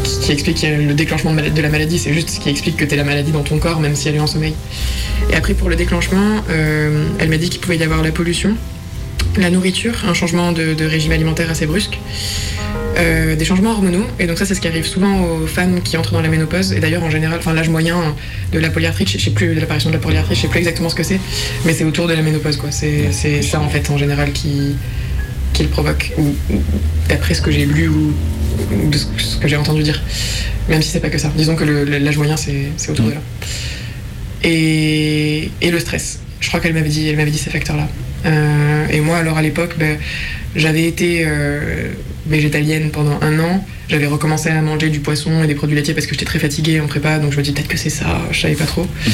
qui, 0.03 0.19
qui 0.19 0.31
explique 0.31 0.61
le 0.63 0.93
déclenchement 0.93 1.33
de, 1.33 1.61
la 1.61 1.69
maladie, 1.69 1.99
c'est 1.99 2.13
juste 2.13 2.29
ce 2.29 2.39
qui 2.39 2.49
explique 2.49 2.77
que 2.77 2.85
t'es 2.85 2.95
la 2.95 3.03
maladie 3.03 3.31
dans 3.31 3.43
ton 3.43 3.57
corps, 3.57 3.81
même 3.81 3.95
si 3.95 4.07
elle 4.07 4.15
est 4.15 4.19
en 4.19 4.27
sommeil. 4.27 4.53
Et 5.29 5.35
après, 5.35 5.55
pour 5.55 5.67
le 5.69 5.75
déclenchement, 5.75 6.41
euh, 6.49 7.05
elle 7.19 7.29
m'a 7.29 7.37
dit 7.37 7.49
qu'il 7.49 7.59
pouvait 7.59 7.77
y 7.77 7.83
avoir 7.83 8.01
la 8.01 8.11
pollution, 8.11 8.55
la 9.37 9.49
nourriture, 9.49 10.05
un 10.07 10.13
changement 10.13 10.53
de, 10.53 10.73
de 10.73 10.85
régime 10.85 11.11
alimentaire 11.11 11.49
assez 11.51 11.65
brusque. 11.65 11.99
Euh, 12.97 13.35
des 13.35 13.43
changements 13.43 13.71
hormonaux. 13.71 14.05
Et 14.19 14.25
donc 14.25 14.37
ça, 14.37 14.45
c'est 14.45 14.55
ce 14.55 14.61
qui 14.61 14.69
arrive 14.69 14.85
souvent 14.85 15.19
aux 15.21 15.47
femmes 15.47 15.81
qui 15.81 15.97
entrent 15.97 16.13
dans 16.13 16.21
la 16.21 16.29
ménopause. 16.29 16.71
Et 16.71 16.79
d'ailleurs, 16.79 17.03
en 17.03 17.09
général, 17.09 17.39
enfin 17.39 17.53
l'âge 17.53 17.67
moyen 17.67 18.15
de 18.53 18.59
la 18.59 18.69
polyarthrite, 18.69 19.09
je 19.09 19.17
sais 19.17 19.31
plus 19.31 19.53
de 19.53 19.59
l'apparition 19.59 19.89
de 19.89 19.95
la 19.95 19.99
polyarthrite, 20.01 20.37
je 20.37 20.41
sais 20.43 20.47
plus 20.47 20.59
exactement 20.59 20.87
ce 20.87 20.95
que 20.95 21.03
c'est, 21.03 21.19
mais 21.65 21.73
c'est 21.73 21.83
autour 21.83 22.07
de 22.07 22.13
la 22.13 22.21
ménopause, 22.21 22.55
quoi. 22.55 22.71
C'est 22.71 23.11
c'est 23.11 23.41
ça 23.41 23.59
en 23.59 23.67
fait 23.67 23.89
en 23.89 23.97
général 23.97 24.31
qui 24.31 24.77
qui 25.51 25.63
le 25.63 25.69
provoque, 25.69 26.13
ou, 26.17 26.35
ou 26.53 26.61
d'après 27.09 27.33
ce 27.33 27.41
que 27.41 27.51
j'ai 27.51 27.65
lu 27.65 27.87
ou, 27.89 28.13
ou 28.73 28.89
de 28.89 28.97
ce, 28.97 29.37
que 29.41 29.47
j'ai 29.49 29.57
entendu 29.57 29.83
dire. 29.83 30.01
Même 30.69 30.81
si 30.81 30.89
c'est 30.89 31.01
pas 31.01 31.09
que 31.09 31.17
ça. 31.17 31.29
Disons 31.35 31.55
que 31.57 31.65
le- 31.65 31.83
l'âge 31.83 32.17
moyen, 32.17 32.37
c'est 32.37 32.71
c'est 32.77 32.91
autour 32.91 33.07
de 33.07 33.11
là. 33.11 33.21
Et, 34.43 35.49
et 35.61 35.71
le 35.71 35.79
stress. 35.79 36.19
Je 36.39 36.47
crois 36.47 36.59
qu'elle 36.59 36.73
m'avait 36.73 36.89
dit, 36.89 37.07
elle 37.09 37.17
m'avait 37.17 37.31
dit 37.31 37.37
ces 37.37 37.49
facteurs-là. 37.49 37.87
Euh, 38.25 38.87
et 38.91 39.01
moi, 39.01 39.17
alors 39.17 39.37
à 39.37 39.41
l'époque, 39.41 39.75
ben, 39.77 39.97
j'avais 40.55 40.85
été 40.85 41.23
euh, 41.25 41.89
végétalienne 42.27 42.91
pendant 42.91 43.19
un 43.21 43.39
an. 43.39 43.65
J'avais 43.87 44.07
recommencé 44.07 44.49
à 44.49 44.59
manger 44.61 44.89
du 44.89 44.99
poisson 44.99 45.43
et 45.43 45.47
des 45.47 45.53
produits 45.53 45.75
laitiers 45.75 45.93
parce 45.93 46.07
que 46.07 46.13
j'étais 46.13 46.25
très 46.25 46.39
fatiguée 46.39 46.79
en 46.79 46.87
prépa, 46.87 47.19
donc 47.19 47.31
je 47.31 47.37
me 47.37 47.43
dis 47.43 47.51
peut-être 47.51 47.67
que 47.67 47.77
c'est 47.77 47.91
ça, 47.91 48.19
je 48.31 48.41
savais 48.41 48.55
pas 48.55 48.65
trop. 48.65 48.81
Mhm. 48.81 49.11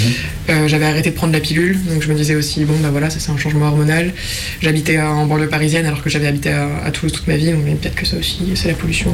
Euh, 0.50 0.68
j'avais 0.70 0.86
arrêté 0.86 1.10
de 1.10 1.16
prendre 1.16 1.34
la 1.34 1.42
pilule, 1.42 1.78
donc 1.90 2.02
je 2.02 2.08
me 2.08 2.16
disais 2.16 2.36
aussi, 2.36 2.64
bon 2.64 2.78
bah 2.80 2.90
voilà, 2.90 3.10
ça 3.10 3.20
c'est 3.20 3.32
un 3.32 3.38
changement 3.38 3.68
hormonal. 3.68 4.14
J'habitais 4.62 4.98
en 5.00 5.26
banlieue 5.26 5.50
parisienne 5.50 5.86
alors 5.86 6.02
que 6.02 6.10
j'avais 6.10 6.28
habité 6.28 6.52
à, 6.52 6.70
à 6.86 6.92
Toulouse 6.92 7.12
toute 7.12 7.28
ma 7.28 7.36
vie, 7.36 7.52
donc 7.52 7.66
peut-être 7.66 7.96
que 7.96 8.06
ça 8.06 8.16
aussi, 8.16 8.40
c'est 8.56 8.70
la 8.70 8.76
pollution. 8.76 9.14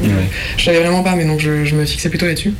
Je 0.57 0.63
savais 0.63 0.79
vraiment 0.79 1.01
pas, 1.01 1.15
mais 1.15 1.25
donc 1.25 1.39
je, 1.39 1.65
je 1.65 1.75
me 1.75 1.86
fixais 1.86 2.10
plutôt 2.10 2.27
là-dessus. 2.27 2.53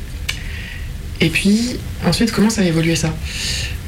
Et 1.20 1.28
puis, 1.28 1.76
ensuite, 2.04 2.32
comment 2.32 2.50
ça 2.50 2.62
a 2.62 2.64
évolué 2.64 2.96
ça? 2.96 3.14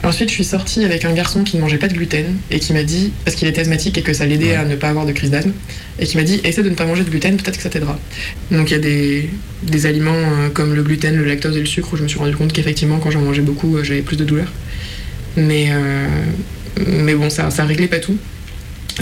Ensuite, 0.03 0.31
je 0.31 0.35
suis 0.35 0.45
sortie 0.45 0.83
avec 0.85 1.05
un 1.05 1.13
garçon 1.13 1.45
qui 1.45 1.57
ne 1.57 1.61
mangeait 1.61 1.77
pas 1.77 1.89
de 1.89 1.93
gluten 1.93 2.25
et 2.51 2.59
qui 2.59 2.73
m'a 2.73 2.83
dit, 2.85 3.13
parce 3.25 3.37
qu'il 3.37 3.47
était 3.49 3.61
asthmatique 3.61 3.99
et 3.99 4.03
que 4.03 4.15
ça 4.15 4.25
l'aidait 4.25 4.47
Ouais. 4.51 4.55
à 4.57 4.65
ne 4.65 4.75
pas 4.75 4.89
avoir 4.89 5.05
de 5.05 5.13
crise 5.13 5.31
d'asthme, 5.31 5.53
et 5.99 6.07
qui 6.07 6.17
m'a 6.17 6.23
dit 6.23 6.41
essaie 6.43 6.63
de 6.63 6.71
ne 6.71 6.75
pas 6.75 6.87
manger 6.87 7.05
de 7.05 7.11
gluten, 7.11 7.37
peut-être 7.37 7.59
que 7.59 7.63
ça 7.63 7.69
t'aidera. 7.69 7.99
Donc 8.51 8.71
il 8.71 8.73
y 8.73 8.77
a 8.77 8.81
des, 8.81 9.29
des 9.63 9.85
aliments 9.87 10.13
euh, 10.15 10.49
comme 10.49 10.75
le 10.75 10.83
gluten, 10.83 11.15
le 11.17 11.25
lactose 11.25 11.55
et 11.57 11.61
le 11.61 11.67
sucre 11.67 11.93
où 11.93 11.97
je 11.97 12.03
me 12.03 12.09
suis 12.09 12.19
rendu 12.19 12.35
compte 12.35 12.53
qu'effectivement, 12.53 12.99
quand 12.99 13.11
j'en 13.11 13.21
mangeais 13.21 13.43
beaucoup, 13.43 13.77
euh, 13.77 13.85
j'avais 13.85 14.01
plus 14.01 14.17
de 14.17 14.25
douleur. 14.25 14.51
Mais, 15.37 15.67
euh, 15.71 16.07
mais 16.87 17.15
bon, 17.15 17.29
ça, 17.29 17.51
ça 17.51 17.65
réglait 17.67 17.87
pas 17.89 17.99
tout. 17.99 18.17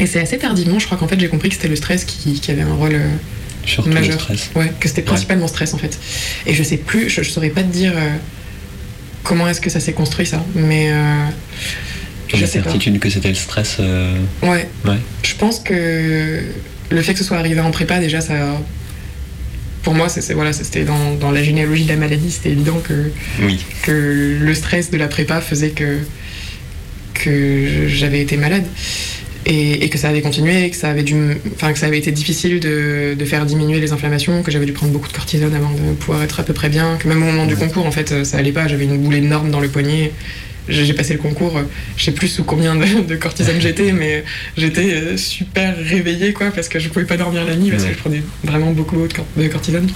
Et 0.01 0.07
c'est 0.07 0.21
assez 0.21 0.39
tardivement, 0.39 0.79
je 0.81 0.87
crois 0.87 0.99
qu'en 0.99 1.09
fait, 1.09 1.19
j'ai 1.21 1.29
compris 1.29 1.49
que 1.49 1.55
c'était 1.55 1.69
le 1.69 1.77
stress 1.77 2.05
qui, 2.05 2.41
qui 2.41 2.51
avait 2.51 2.63
un 2.63 2.75
rôle. 2.75 2.97
Surtout 3.65 3.89
le 3.91 3.95
Majeur. 3.97 4.21
stress. 4.21 4.51
Ouais, 4.57 4.73
que 4.81 4.89
c'était 4.89 5.03
principalement 5.03 5.47
stress 5.47 5.75
en 5.75 5.79
fait. 5.79 5.99
Et 6.47 6.55
je 6.55 6.63
sais 6.63 6.79
plus, 6.79 7.09
je, 7.11 7.23
je 7.23 7.31
saurais 7.31 7.51
pas 7.51 7.63
te 7.63 7.71
dire 7.71 7.93
euh, 7.95 8.17
comment 9.29 9.47
est-ce 9.47 9.61
que 9.61 9.69
ça 9.69 9.79
s'est 9.79 9.93
construit 9.93 10.25
ça, 10.25 10.43
mais 10.55 10.91
euh, 10.91 11.25
J'ai 12.33 12.47
certitude 12.47 12.99
que 12.99 13.11
c'était 13.11 13.29
le 13.29 13.35
stress. 13.35 13.77
euh, 13.79 14.17
Ouais, 14.43 14.67
Ouais. 14.87 14.97
je 15.23 15.35
pense 15.35 15.61
que 15.61 16.41
le 16.91 17.03
fait 17.03 17.13
que 17.13 17.19
ce 17.19 17.25
soit 17.27 17.37
arrivé 17.37 17.61
en 17.61 17.71
prépa 17.71 17.99
déjà 17.99 18.23
ça. 18.23 18.35
Pour 19.83 19.93
moi, 19.95 20.09
c'est- 20.09 20.23
c'est- 20.23 20.33
voilà, 20.35 20.53
c'était 20.55 20.85
dans, 20.85 21.15
dans 21.15 21.31
la 21.31 21.43
généalogie 21.43 21.85
de 21.85 21.91
la 21.91 21.97
maladie, 21.97 22.31
c'était 22.31 22.51
évident 22.51 22.81
que, 22.87 23.11
Oui. 23.43 23.61
que 23.83 24.39
le 24.41 24.55
stress 24.55 24.91
de 24.91 24.97
la 24.97 25.09
prépa 25.09 25.41
faisait 25.43 25.71
que, 25.71 25.99
que 27.15 27.87
j'avais 27.87 28.21
été 28.23 28.37
malade. 28.39 28.65
Et, 29.49 29.89
que 29.89 29.97
ça 29.99 30.11
avait 30.11 30.21
continué, 30.21 30.69
que 30.71 30.77
ça 30.77 30.91
avait, 30.91 31.03
dû, 31.03 31.39
enfin, 31.55 31.73
que 31.73 31.79
ça 31.79 31.87
avait 31.87 31.99
été 31.99 32.13
difficile 32.13 32.61
de, 32.61 33.15
de, 33.19 33.25
faire 33.25 33.47
diminuer 33.47 33.81
les 33.81 33.93
inflammations, 33.93 34.43
que 34.43 34.51
j'avais 34.51 34.67
dû 34.67 34.73
prendre 34.73 34.93
beaucoup 34.93 35.09
de 35.09 35.13
cortisone 35.13 35.55
avant 35.55 35.71
de 35.71 35.95
pouvoir 35.95 36.23
être 36.23 36.41
à 36.41 36.43
peu 36.43 36.53
près 36.53 36.69
bien, 36.69 36.97
que 36.99 37.09
même 37.09 37.23
au 37.23 37.27
moment 37.27 37.47
du 37.47 37.57
concours, 37.57 37.87
en 37.87 37.91
fait, 37.91 38.25
ça 38.25 38.37
allait 38.37 38.53
pas, 38.53 38.69
j'avais 38.69 38.85
une 38.85 38.99
boule 38.99 39.15
énorme 39.15 39.51
dans 39.51 39.61
le 39.61 39.69
poignet. 39.69 40.13
J'ai 40.69 40.93
passé 40.93 41.15
le 41.15 41.19
concours, 41.19 41.59
je 41.97 42.05
sais 42.05 42.13
plus 42.13 42.29
sous 42.29 42.45
combien 42.45 42.77
de, 42.77 43.17
cortisone 43.17 43.59
j'étais, 43.59 43.93
mais 43.93 44.23
j'étais 44.59 44.93
euh, 44.93 45.17
super 45.17 45.75
réveillée, 45.79 46.35
quoi, 46.35 46.51
parce 46.51 46.69
que 46.69 46.79
je 46.79 46.91
pouvais 46.91 47.07
pas 47.07 47.17
dormir 47.17 47.47
la 47.47 47.57
nuit, 47.57 47.71
parce 47.71 47.85
que 47.85 47.93
je 47.93 47.99
prenais 47.99 48.23
vraiment 48.45 48.73
beaucoup 48.73 48.99
de 49.37 49.49
cortisone. 49.49 49.89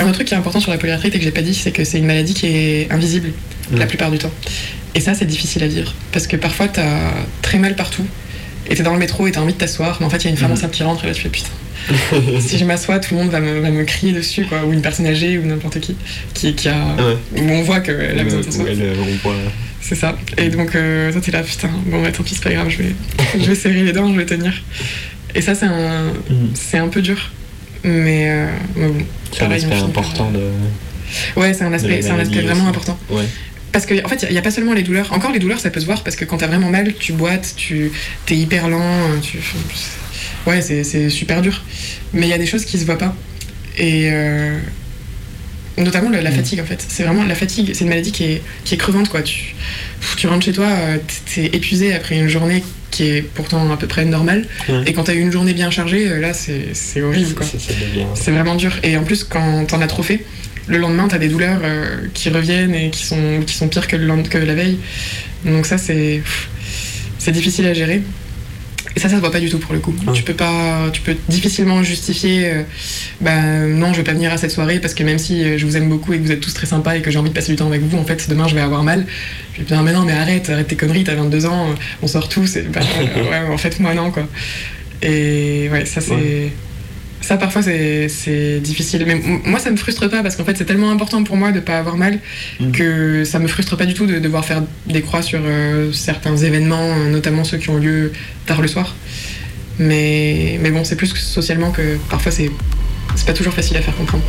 Un 0.00 0.04
autre 0.04 0.14
truc 0.14 0.28
qui 0.28 0.34
est 0.34 0.36
important 0.36 0.60
sur 0.60 0.70
la 0.70 0.78
polyarthrite 0.78 1.14
et 1.14 1.18
que 1.18 1.24
j'ai 1.24 1.30
pas 1.30 1.42
dit, 1.42 1.54
c'est 1.54 1.72
que 1.72 1.84
c'est 1.84 1.98
une 1.98 2.06
maladie 2.06 2.32
qui 2.32 2.46
est 2.46 2.90
invisible 2.90 3.32
la 3.72 3.86
plupart 3.86 4.10
du 4.10 4.18
temps. 4.18 4.30
Et 4.94 5.00
ça, 5.00 5.14
c'est 5.14 5.26
difficile 5.26 5.62
à 5.62 5.68
vivre. 5.68 5.94
Parce 6.10 6.26
que 6.26 6.36
parfois, 6.36 6.68
t'as 6.68 7.12
très 7.42 7.58
mal 7.58 7.76
partout. 7.76 8.06
Et 8.68 8.74
t'es 8.74 8.82
dans 8.82 8.92
le 8.92 8.98
métro 8.98 9.26
et 9.26 9.32
t'as 9.32 9.40
envie 9.40 9.52
de 9.52 9.58
t'asseoir. 9.58 9.98
Mais 10.00 10.06
en 10.06 10.10
fait, 10.10 10.18
il 10.18 10.24
y 10.24 10.28
a 10.28 10.30
une 10.30 10.36
femme 10.36 10.52
enceinte 10.52 10.70
qui 10.72 10.82
rentre 10.82 11.04
et 11.04 11.08
là, 11.08 11.12
tu 11.12 11.22
fais 11.22 11.28
putain. 11.28 11.50
si 12.40 12.58
je 12.58 12.64
m'assois, 12.64 12.98
tout 12.98 13.14
le 13.14 13.20
monde 13.20 13.30
va 13.30 13.40
me, 13.40 13.60
va 13.60 13.70
me, 13.70 13.84
crier 13.84 14.12
dessus, 14.12 14.44
quoi. 14.44 14.64
Ou 14.64 14.72
une 14.72 14.82
personne 14.82 15.06
âgée 15.06 15.38
ou 15.38 15.44
n'importe 15.44 15.80
qui, 15.80 15.96
qui. 16.34 16.54
qui, 16.54 16.68
a. 16.68 16.96
Où 17.36 17.40
on 17.40 17.62
voit 17.62 17.80
qu'elle 17.80 18.18
a 18.18 18.24
besoin 18.24 18.40
de 18.40 18.44
s'asseoir. 18.44 18.68
C'est 19.80 19.94
ça. 19.94 20.16
Et 20.38 20.48
donc, 20.48 20.74
euh, 20.74 21.10
toi, 21.10 21.20
t'es 21.20 21.30
là, 21.30 21.42
putain, 21.42 21.70
bon, 21.86 22.02
bah, 22.02 22.12
tant 22.12 22.22
pis, 22.22 22.34
c'est 22.34 22.44
pas 22.44 22.52
grave, 22.52 22.68
je 22.68 22.78
vais, 22.78 22.94
je 23.40 23.46
vais 23.46 23.54
serrer 23.54 23.82
les 23.82 23.92
dents, 23.92 24.12
je 24.12 24.18
vais 24.18 24.26
tenir. 24.26 24.52
Et 25.34 25.40
ça, 25.40 25.54
c'est 25.54 25.66
un, 25.66 26.12
mm. 26.28 26.50
c'est 26.54 26.78
un 26.78 26.88
peu 26.88 27.02
dur. 27.02 27.30
Mais, 27.84 28.26
euh, 28.28 28.46
bon. 28.76 28.94
C'est 29.32 29.44
un 29.44 29.50
aspect 29.50 29.74
important 29.74 30.30
de. 30.30 30.50
Ouais, 31.36 31.54
c'est 31.54 31.64
un 31.64 31.72
aspect, 31.72 32.02
c'est 32.02 32.10
un 32.10 32.18
aspect 32.18 32.42
vraiment 32.42 32.68
important. 32.68 32.98
Ouais. 33.10 33.24
Parce 33.72 33.86
qu'en 33.86 33.94
en 34.04 34.08
fait, 34.08 34.26
il 34.28 34.32
n'y 34.32 34.38
a, 34.38 34.42
pas 34.42 34.50
seulement 34.50 34.72
les 34.72 34.82
douleurs. 34.82 35.12
Encore 35.12 35.32
les 35.32 35.38
douleurs, 35.38 35.60
ça 35.60 35.70
peut 35.70 35.80
se 35.80 35.86
voir 35.86 36.02
parce 36.02 36.16
que 36.16 36.24
quand 36.24 36.38
t'as 36.38 36.48
vraiment 36.48 36.70
mal, 36.70 36.92
tu 36.94 37.12
boites, 37.12 37.54
tu 37.56 37.92
es 38.28 38.34
hyper 38.34 38.68
lent. 38.68 39.20
Tu... 39.22 39.38
Ouais, 40.46 40.60
c'est 40.60 41.10
super 41.10 41.42
dur. 41.42 41.62
Mais 42.12 42.26
il 42.26 42.30
y 42.30 42.34
a 42.34 42.38
des 42.38 42.46
choses 42.46 42.64
qui 42.64 42.78
se 42.78 42.84
voient 42.84 42.98
pas. 42.98 43.14
Et 43.78 44.08
euh, 44.10 44.58
notamment 45.78 46.10
la, 46.10 46.30
mm. 46.30 46.34
fatigue, 46.34 46.60
en 46.60 46.64
fait. 46.64 46.84
C'est 46.88 47.04
vraiment 47.04 47.24
la 47.24 47.36
fatigue. 47.36 47.70
C'est 47.72 47.82
une 47.84 47.90
maladie 47.90 48.12
qui 48.12 48.24
est, 48.24 48.42
qui 48.64 48.74
est 48.74 48.78
crevante, 48.78 49.08
quoi. 49.08 49.22
Tu, 49.22 49.54
tu 50.16 50.26
rentres 50.26 50.44
chez 50.44 50.52
toi, 50.52 50.66
euh, 50.66 50.96
t'es 51.32 51.46
épuisé 51.46 51.94
après 51.94 52.18
une 52.18 52.28
journée 52.28 52.64
qui 52.90 53.04
est 53.04 53.22
pourtant 53.22 53.70
à 53.72 53.76
peu 53.76 53.86
près 53.86 54.04
normale. 54.04 54.46
Et 54.86 54.92
quand 54.92 55.04
t'as 55.04 55.14
eu 55.14 55.20
une 55.20 55.32
journée 55.32 55.52
bien 55.54 55.70
chargée, 55.70 56.08
euh, 56.08 56.20
là, 56.20 56.32
c'est 56.34 57.00
horrible, 57.02 57.34
quoi. 57.34 57.46
C'est 58.14 58.30
vraiment 58.30 58.54
dur. 58.56 58.72
Et 58.82 58.96
en 58.96 59.04
plus, 59.04 59.24
quand 59.24 59.66
t'en 59.66 59.80
as 59.80 59.86
trop 59.86 60.02
fait, 60.02 60.24
le 60.66 60.78
lendemain, 60.78 61.08
tu 61.08 61.14
as 61.14 61.18
des 61.18 61.28
douleurs 61.28 61.60
euh, 61.64 61.96
qui 62.14 62.28
reviennent 62.30 62.74
et 62.74 62.90
qui 62.90 63.04
sont, 63.04 63.40
qui 63.46 63.54
sont 63.54 63.68
pires 63.68 63.88
que, 63.88 63.96
le, 63.96 64.22
que 64.22 64.38
la 64.38 64.54
veille. 64.54 64.78
Donc 65.44 65.66
ça, 65.66 65.78
c'est 65.78 66.22
difficile 67.28 67.66
à 67.66 67.74
gérer. 67.74 68.02
Et 68.96 69.00
ça, 69.00 69.08
ça 69.08 69.16
se 69.16 69.20
voit 69.20 69.30
pas 69.30 69.40
du 69.40 69.48
tout 69.48 69.58
pour 69.58 69.72
le 69.72 69.78
coup. 69.78 69.94
Tu 70.14 70.22
peux 70.22 70.34
pas, 70.34 70.90
tu 70.92 71.00
peux 71.00 71.16
difficilement 71.28 71.82
justifier, 71.82 72.50
euh, 72.50 72.62
bah 73.20 73.40
non, 73.66 73.92
je 73.92 73.98
vais 73.98 74.04
pas 74.04 74.12
venir 74.12 74.32
à 74.32 74.36
cette 74.36 74.50
soirée 74.50 74.80
parce 74.80 74.94
que 74.94 75.04
même 75.04 75.18
si 75.18 75.44
euh, 75.44 75.58
je 75.58 75.66
vous 75.66 75.76
aime 75.76 75.88
beaucoup 75.88 76.12
et 76.12 76.18
que 76.18 76.22
vous 76.22 76.32
êtes 76.32 76.40
tous 76.40 76.54
très 76.54 76.66
sympas 76.66 76.96
et 76.96 77.00
que 77.00 77.10
j'ai 77.10 77.18
envie 77.18 77.30
de 77.30 77.34
passer 77.34 77.52
du 77.52 77.56
temps 77.56 77.68
avec 77.68 77.82
vous, 77.82 77.98
en 77.98 78.04
fait, 78.04 78.28
demain 78.28 78.48
je 78.48 78.54
vais 78.54 78.60
avoir 78.60 78.82
mal. 78.82 79.06
Je 79.54 79.60
vais 79.60 79.64
dire, 79.64 79.82
mais 79.82 79.92
non, 79.92 80.02
mais 80.02 80.12
arrête, 80.12 80.50
arrête 80.50 80.66
tes 80.66 80.76
conneries, 80.76 81.04
t'as 81.04 81.14
22 81.14 81.46
ans, 81.46 81.74
on 82.02 82.06
sort 82.08 82.28
tous. 82.28 82.56
Et, 82.56 82.62
bah, 82.62 82.80
ouais, 83.16 83.52
en 83.52 83.58
fait, 83.58 83.78
moi 83.78 83.94
non, 83.94 84.10
quoi. 84.10 84.26
Et 85.02 85.68
ouais, 85.70 85.86
ça 85.86 86.00
c'est. 86.00 86.52
Ça, 87.20 87.36
parfois, 87.36 87.62
c'est 87.62 88.60
difficile. 88.60 89.04
Mais 89.06 89.20
moi, 89.44 89.58
ça 89.58 89.70
me 89.70 89.76
frustre 89.76 90.08
pas 90.08 90.22
parce 90.22 90.36
qu'en 90.36 90.44
fait, 90.44 90.56
c'est 90.56 90.64
tellement 90.64 90.90
important 90.90 91.22
pour 91.22 91.36
moi 91.36 91.52
de 91.52 91.60
pas 91.60 91.78
avoir 91.78 91.96
mal 91.96 92.18
mm. 92.58 92.72
que 92.72 93.24
ça 93.24 93.38
me 93.38 93.46
frustre 93.46 93.76
pas 93.76 93.86
du 93.86 93.94
tout 93.94 94.06
de 94.06 94.18
devoir 94.18 94.44
faire 94.44 94.62
des 94.86 95.02
croix 95.02 95.22
sur 95.22 95.40
euh, 95.42 95.92
certains 95.92 96.36
événements, 96.36 96.96
notamment 97.10 97.44
ceux 97.44 97.58
qui 97.58 97.70
ont 97.70 97.76
lieu 97.76 98.12
tard 98.46 98.62
le 98.62 98.68
soir. 98.68 98.94
Mais, 99.78 100.58
mais 100.62 100.70
bon, 100.70 100.84
c'est 100.84 100.96
plus 100.96 101.14
socialement 101.14 101.70
que 101.70 101.98
parfois, 102.10 102.32
c'est 102.32 102.50
pas 103.26 103.32
toujours 103.32 103.54
facile 103.54 103.76
à 103.76 103.82
faire 103.82 103.96
comprendre. 103.96 104.24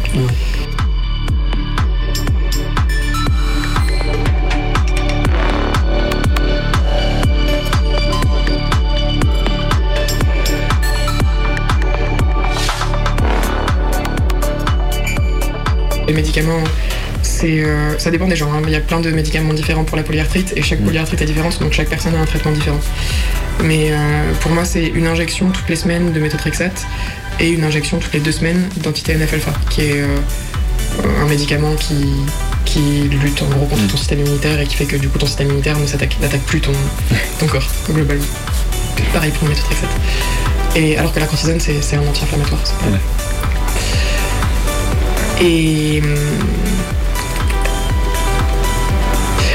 Les 16.11 16.17
médicaments, 16.17 16.61
c'est, 17.21 17.63
euh, 17.63 17.97
ça 17.97 18.11
dépend 18.11 18.27
des 18.27 18.35
gens. 18.35 18.51
Hein. 18.51 18.61
Il 18.65 18.71
y 18.73 18.75
a 18.75 18.81
plein 18.81 18.99
de 18.99 19.09
médicaments 19.11 19.53
différents 19.53 19.85
pour 19.85 19.95
la 19.95 20.03
polyarthrite 20.03 20.51
et 20.57 20.61
chaque 20.61 20.81
mm. 20.81 20.87
polyarthrite 20.87 21.21
est 21.21 21.25
différente, 21.25 21.57
donc 21.61 21.71
chaque 21.71 21.87
personne 21.87 22.13
a 22.15 22.19
un 22.19 22.25
traitement 22.25 22.51
différent. 22.51 22.81
Mais 23.63 23.91
euh, 23.91 24.33
pour 24.41 24.51
moi, 24.51 24.65
c'est 24.65 24.87
une 24.87 25.07
injection 25.07 25.49
toutes 25.51 25.69
les 25.69 25.77
semaines 25.77 26.11
de 26.11 26.19
méthotrexate 26.19 26.85
et 27.39 27.51
une 27.51 27.63
injection 27.63 27.97
toutes 27.99 28.11
les 28.11 28.19
deux 28.19 28.33
semaines 28.33 28.67
d'entité 28.83 29.13
NF-alpha, 29.13 29.53
qui 29.69 29.83
est 29.83 30.01
euh, 30.01 30.17
un 31.21 31.27
médicament 31.27 31.75
qui, 31.75 31.95
qui 32.65 33.07
lutte 33.07 33.41
en 33.41 33.47
gros 33.47 33.67
contre 33.67 33.83
mm. 33.83 33.87
ton 33.87 33.97
système 33.97 34.19
immunitaire 34.19 34.59
et 34.59 34.67
qui 34.67 34.75
fait 34.75 34.83
que 34.83 34.97
du 34.97 35.07
coup 35.07 35.17
ton 35.17 35.27
système 35.27 35.47
immunitaire 35.47 35.79
ne 35.79 35.87
s'attaque, 35.87 36.17
n'attaque 36.19 36.43
plus 36.43 36.59
ton, 36.59 36.73
ton 37.39 37.47
corps 37.47 37.69
globalement. 37.89 38.25
Pareil 39.13 39.31
pour 39.31 39.47
le 39.47 39.53
méthotrexate. 39.53 39.89
Et 40.75 40.97
alors 40.97 41.13
que 41.13 41.21
la 41.21 41.25
cortisone, 41.25 41.61
c'est, 41.61 41.95
un 41.95 42.05
anti-inflammatoire. 42.05 42.59
Et. 45.41 46.01
Hum, 46.03 46.15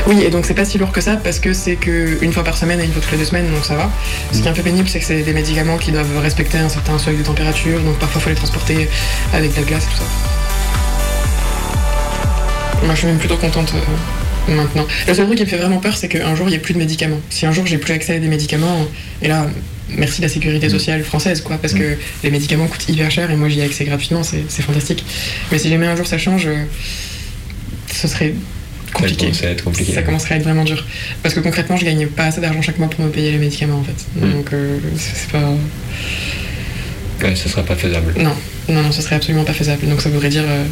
oui, 0.07 0.23
et 0.23 0.31
donc 0.31 0.47
c'est 0.47 0.55
pas 0.55 0.65
si 0.65 0.79
lourd 0.79 0.93
que 0.93 1.01
ça 1.01 1.17
parce 1.17 1.41
que 1.41 1.53
c'est 1.53 1.75
qu'une 1.75 2.33
fois 2.33 2.45
par 2.45 2.57
semaine 2.57 2.81
et 2.81 2.85
une 2.85 2.93
fois 2.93 3.03
toutes 3.03 3.11
les 3.11 3.19
deux 3.19 3.25
semaines, 3.25 3.51
donc 3.53 3.65
ça 3.65 3.75
va. 3.75 3.91
Ce 4.31 4.39
qui 4.39 4.47
est 4.47 4.51
un 4.51 4.55
peu 4.55 4.63
pénible, 4.63 4.89
c'est 4.89 5.01
que 5.01 5.05
c'est 5.05 5.23
des 5.23 5.33
médicaments 5.33 5.79
qui 5.79 5.91
doivent 5.91 6.19
respecter 6.19 6.59
un 6.59 6.69
certain 6.69 6.97
seuil 6.99 7.17
de 7.17 7.25
température, 7.25 7.81
donc 7.81 7.99
parfois 7.99 8.21
il 8.21 8.23
faut 8.23 8.31
les 8.31 8.37
transporter 8.37 8.89
avec 9.33 9.53
de 9.53 9.57
la 9.57 9.63
glace 9.63 9.85
et 9.85 9.89
tout 9.89 9.97
ça. 9.97 10.05
Moi 12.85 12.95
je 12.95 12.99
suis 12.99 13.09
même 13.09 13.19
plutôt 13.19 13.37
contente 13.37 13.73
euh, 13.75 14.55
maintenant. 14.55 14.87
Le 15.09 15.15
seul 15.15 15.27
truc 15.27 15.39
qui 15.39 15.45
me 15.45 15.49
fait 15.49 15.57
vraiment 15.57 15.79
peur, 15.79 15.97
c'est 15.97 16.09
qu'un 16.09 16.37
jour 16.37 16.47
il 16.47 16.51
n'y 16.51 16.57
ait 16.57 16.61
plus 16.61 16.75
de 16.75 16.79
médicaments. 16.79 17.21
Si 17.31 17.45
un 17.47 17.53
jour 17.53 17.67
j'ai 17.67 17.79
plus 17.79 17.93
accès 17.93 18.15
à 18.15 18.19
des 18.21 18.29
médicaments, 18.29 18.87
et 19.23 19.29
là, 19.29 19.47
merci 19.91 20.21
la 20.21 20.29
sécurité 20.29 20.69
sociale 20.69 21.03
française, 21.03 21.41
quoi, 21.41 21.59
parce 21.59 21.75
que 21.75 21.97
les 22.23 22.31
médicaments 22.31 22.67
coûtent 22.67 22.89
hyper 22.89 23.11
cher 23.11 23.31
et 23.31 23.37
moi 23.37 23.49
j'y 23.49 23.61
ai 23.61 23.65
accès 23.65 23.85
gratuitement, 23.85 24.23
c'est 24.23 24.63
fantastique. 24.63 25.05
Mais 25.53 25.59
si 25.59 25.69
jamais 25.69 25.87
un 25.87 25.97
jour 25.97 26.07
ça 26.07 26.19
change, 26.19 26.47
euh, 26.47 26.65
ce 27.93 28.09
serait 28.09 28.35
compliqué. 28.93 29.33
Ça, 29.33 29.55
compliqué. 29.63 29.93
ça 29.93 30.03
commencerait 30.03 30.35
à 30.35 30.39
être 30.39 30.45
vraiment 30.45 30.65
dur. 30.65 30.85
Parce 31.23 31.35
que 31.35 31.41
concrètement, 31.41 31.77
je 31.77 31.85
gagne 31.85 32.07
pas 32.07 32.25
assez 32.27 32.41
d'argent 32.41 32.63
chaque 32.63 32.79
mois 32.79 32.89
pour 32.89 33.05
me 33.05 33.11
payer 33.11 33.31
les 33.33 33.39
médicaments 33.39 33.79
en 33.79 33.85
fait. 33.85 34.21
Hmm. 34.21 34.33
Donc 34.33 34.53
euh, 34.53 34.79
c'est 34.97 35.31
pas. 35.31 35.53
Ouais, 37.23 37.35
ce 37.35 37.49
serait 37.49 37.65
pas 37.65 37.77
faisable. 37.77 38.15
Non, 38.19 38.35
non, 38.69 38.83
non, 38.83 38.93
ce 38.93 39.03
serait 39.03 39.17
absolument 39.17 39.45
pas 39.45 39.55
faisable. 39.55 39.89
Donc 39.89 40.01
ça 40.03 40.11
voudrait 40.11 40.29
dire 40.29 40.45
euh, 40.47 40.65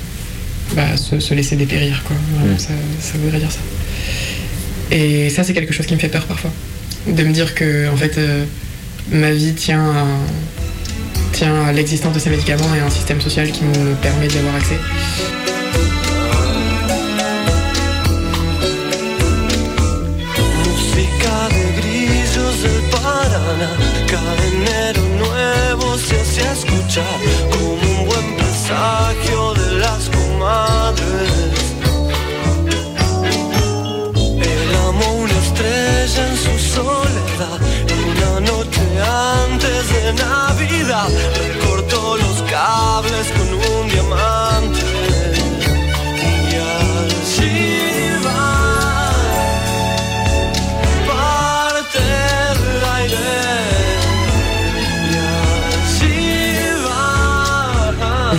bah, 0.75 0.97
se, 0.97 1.35
laisser 1.35 1.56
dépérir, 1.56 2.02
quoi. 2.04 2.16
Hmm. 2.16 2.59
ça, 2.59 2.71
ça 3.00 3.18
voudrait 3.18 3.38
dire 3.38 3.52
ça. 3.52 3.61
Et 4.90 5.30
ça, 5.30 5.44
c'est 5.44 5.54
quelque 5.54 5.73
chose 5.73 5.87
qui 5.87 5.94
me 5.94 6.00
fait 6.00 6.09
peur 6.09 6.26
parfois. 6.26 6.52
De 7.06 7.23
me 7.23 7.33
dire 7.33 7.54
que, 7.54 7.88
en 7.90 7.97
fait, 7.97 8.18
ma 9.11 9.30
vie 9.30 9.54
tient 9.54 9.84
à, 9.84 10.04
tient 11.32 11.64
à 11.64 11.73
l'existence 11.73 12.14
de 12.14 12.18
ces 12.18 12.30
médicaments 12.30 12.75
et 12.75 12.80
à 12.80 12.87
un 12.87 12.90
système 12.90 13.20
social 13.20 13.50
qui 13.50 13.64
me 13.64 13.94
permet 13.94 14.28
d'y 14.28 14.38
avoir 14.38 14.54
accès. 14.56 14.78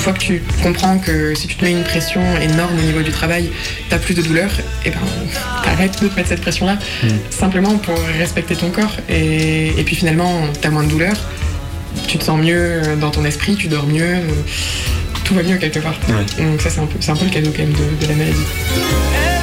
Fois 0.05 0.13
que 0.13 0.19
tu 0.19 0.43
comprends 0.61 0.99
que 0.99 1.33
si 1.33 1.47
tu 1.47 1.55
te 1.55 1.65
mets 1.65 1.71
une 1.71 1.83
pression 1.83 2.21
énorme 2.39 2.77
au 2.77 2.81
niveau 2.83 3.01
du 3.01 3.09
travail, 3.09 3.49
tu 3.89 3.95
as 3.95 3.97
plus 3.97 4.13
de 4.13 4.21
douleur, 4.21 4.51
et 4.85 4.89
eh 4.89 4.89
ben 4.91 4.99
arrête 5.65 5.99
de 5.99 6.07
te 6.07 6.15
mettre 6.15 6.29
cette 6.29 6.41
pression-là, 6.41 6.75
mm. 6.75 7.07
simplement 7.31 7.75
pour 7.79 7.97
respecter 8.19 8.55
ton 8.55 8.69
corps. 8.69 8.95
Et, 9.09 9.71
puis 9.83 9.95
finalement, 9.95 10.43
tu 10.61 10.67
as 10.67 10.69
moins 10.69 10.83
de 10.83 10.89
douleur, 10.89 11.15
tu 12.07 12.19
te 12.19 12.23
sens 12.23 12.39
mieux 12.39 12.81
dans 13.01 13.09
ton 13.09 13.25
esprit, 13.25 13.55
tu 13.55 13.67
dors 13.67 13.87
mieux, 13.87 14.17
tout 15.23 15.33
va 15.33 15.41
mieux 15.41 15.57
quelque 15.57 15.79
part. 15.79 15.95
Donc 16.37 16.61
ça, 16.61 16.69
c'est 16.69 16.81
un, 16.81 16.85
peu, 16.85 16.99
un 17.11 17.15
peu 17.15 17.25
le 17.25 17.31
cadeau 17.31 17.49
quand 17.49 17.63
même 17.63 17.73
de, 17.73 18.05
de 18.05 18.07
la 18.07 18.15
maladie. 18.15 19.34